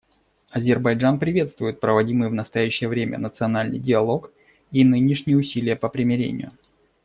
[0.49, 4.33] Азербайджан приветствует проводимый в настоящее время национальный диалог
[4.71, 6.49] и нынешние усилия по примирению.